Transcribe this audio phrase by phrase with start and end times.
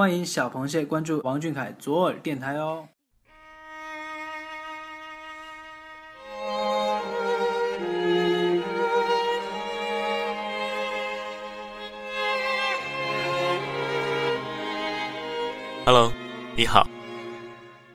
[0.00, 2.88] 欢迎小螃蟹关注王俊凯左耳电台哦。
[15.84, 16.10] 阿龙
[16.56, 16.88] 你好。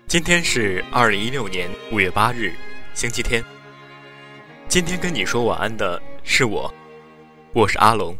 [0.05, 2.53] 今天是二零一六年五月八日，
[2.93, 3.43] 星期天。
[4.67, 6.71] 今天跟你说晚安的是我，
[7.55, 8.15] 我是阿龙。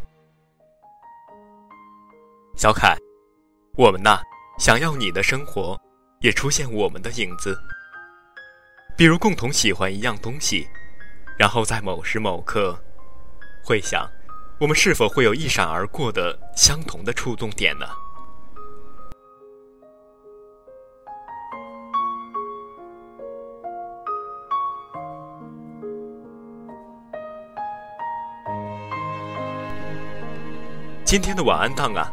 [2.56, 2.96] 小凯，
[3.78, 4.18] 我们呐，
[4.58, 5.78] 想要你的生活
[6.20, 7.60] 也出现我们的影子，
[8.96, 10.66] 比如共同喜欢一样东西，
[11.38, 12.74] 然后在某时某刻，
[13.62, 14.08] 会想，
[14.58, 17.86] 我们是否会有一闪而过的相同的触动点呢？
[31.04, 32.10] 今天的晚安档啊，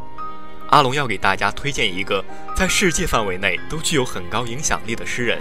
[0.73, 5.39] 阿龙要给大家推荐一个在世界范围内都具有很高影响力的诗人，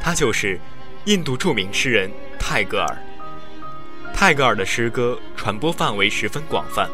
[0.00, 0.58] 他就是
[1.04, 2.96] 印度著名诗人泰戈尔。
[4.14, 6.88] 泰戈尔的诗歌传播范围十分广泛，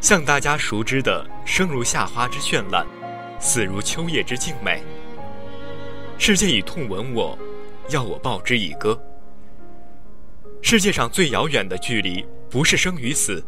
[0.00, 2.86] 像大家熟知的“生如夏花之绚烂，
[3.40, 4.84] 死如秋叶之静美”，
[6.16, 7.36] 世界以痛吻我，
[7.88, 8.96] 要我报之以歌。
[10.62, 13.44] 世界上最遥远的距离，不是生与死。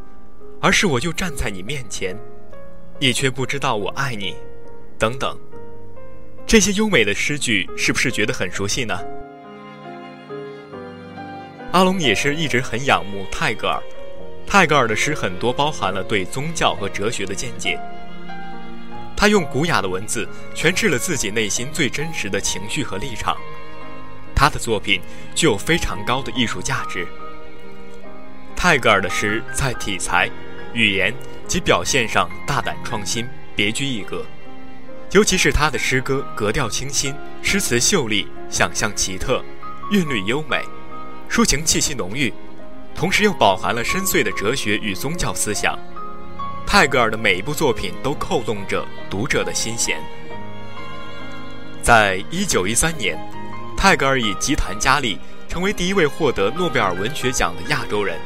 [0.65, 2.17] 而是我就站在你面前，
[2.99, 4.35] 你却不知道我爱你，
[4.99, 5.39] 等等，
[6.47, 8.99] 这些优美的诗句是不是觉得很熟悉呢？
[11.73, 13.79] 阿龙也是一直很仰慕泰戈尔，
[14.47, 17.79] 泰戈尔的诗很多包含了对宗教和哲学的见解，
[19.15, 23.37] 他用古雅的文字诠释了自己内心最真实的情绪和立场，
[24.35, 25.03] 他的作品
[25.35, 27.07] 具有非常高的艺术价值。
[28.57, 30.31] 泰戈尔的诗在题材。
[30.75, 31.15] 语言
[31.47, 34.25] 及表现上大胆创新，别具一格。
[35.13, 39.43] 尤其是他的诗歌格调清新，诗词秀丽，想象奇特，
[39.93, 40.63] 韵律优美，
[41.31, 42.33] 抒情气息浓郁，
[42.95, 45.79] 同时又饱含了深邃的哲学与宗教思想。
[46.67, 50.03] 泰戈尔的每一部作品都扣动着读者的心弦。
[51.81, 53.17] 在一九一三年，
[53.77, 55.17] 泰戈尔以《吉檀迦利》
[55.49, 58.19] 成为第一位获得诺贝尔文学奖的亚洲人。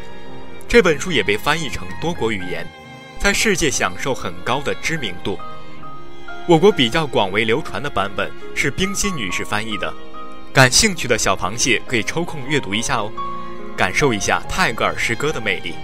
[0.69, 2.67] 这本书也被翻译成多国语言，
[3.19, 5.39] 在世界享受很高的知名度。
[6.47, 9.91] 我国比较广为流传的版本是冰心女士翻译的，
[10.53, 13.11] 感兴趣的小螃蟹可以抽空阅读一下哦，
[13.75, 15.75] 感受一下泰戈尔诗歌的魅力。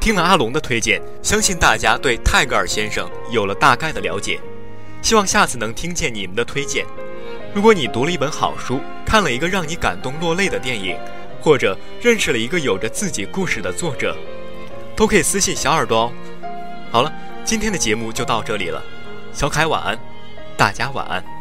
[0.00, 4.40] 听了阿龙的推荐，相信大家对泰戈尔先生有了大概的了解。
[5.02, 6.84] 希望下次能听见你们的推荐。
[7.54, 10.98] 如果你读了一本好书，看了一个让你感动落泪的电影，
[11.40, 14.16] 或者认识了一个有着自己故事的作者，
[14.94, 16.12] 都可以私信小耳朵哦。
[16.90, 17.12] 好了，
[17.44, 18.82] 今天的节目就到这里了，
[19.32, 19.98] 小凯晚安，
[20.56, 21.35] 大家晚安。